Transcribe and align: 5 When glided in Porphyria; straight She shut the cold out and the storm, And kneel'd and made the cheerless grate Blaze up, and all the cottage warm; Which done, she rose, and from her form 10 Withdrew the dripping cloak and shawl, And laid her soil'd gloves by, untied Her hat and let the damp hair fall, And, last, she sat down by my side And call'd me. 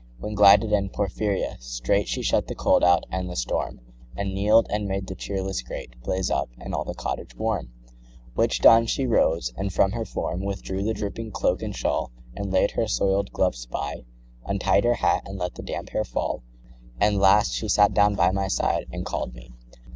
5 0.17 0.23
When 0.23 0.33
glided 0.33 0.71
in 0.71 0.89
Porphyria; 0.89 1.57
straight 1.59 2.07
She 2.07 2.23
shut 2.23 2.47
the 2.47 2.55
cold 2.55 2.83
out 2.83 3.03
and 3.11 3.29
the 3.29 3.35
storm, 3.35 3.81
And 4.17 4.33
kneel'd 4.33 4.65
and 4.71 4.87
made 4.87 5.05
the 5.05 5.13
cheerless 5.13 5.61
grate 5.61 5.93
Blaze 6.01 6.31
up, 6.31 6.49
and 6.57 6.73
all 6.73 6.83
the 6.83 6.95
cottage 6.95 7.35
warm; 7.35 7.69
Which 8.33 8.61
done, 8.61 8.87
she 8.87 9.05
rose, 9.05 9.53
and 9.55 9.71
from 9.71 9.91
her 9.91 10.03
form 10.03 10.39
10 10.39 10.47
Withdrew 10.47 10.81
the 10.85 10.95
dripping 10.95 11.29
cloak 11.29 11.61
and 11.61 11.75
shawl, 11.75 12.09
And 12.35 12.51
laid 12.51 12.71
her 12.71 12.87
soil'd 12.87 13.31
gloves 13.31 13.67
by, 13.67 13.97
untied 14.43 14.85
Her 14.85 14.95
hat 14.95 15.27
and 15.27 15.37
let 15.37 15.53
the 15.53 15.61
damp 15.61 15.89
hair 15.91 16.03
fall, 16.03 16.41
And, 16.99 17.19
last, 17.19 17.53
she 17.53 17.67
sat 17.67 17.93
down 17.93 18.15
by 18.15 18.31
my 18.31 18.47
side 18.47 18.87
And 18.91 19.05
call'd 19.05 19.35
me. 19.35 19.51